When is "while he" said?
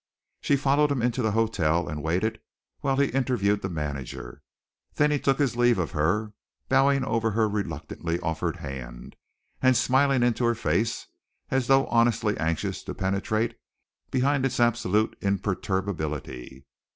2.79-3.09